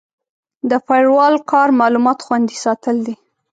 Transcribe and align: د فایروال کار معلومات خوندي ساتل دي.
د 0.69 0.71
فایروال 0.85 1.35
کار 1.51 1.69
معلومات 1.79 2.19
خوندي 2.25 2.57
ساتل 2.65 2.97
دي. 3.05 3.15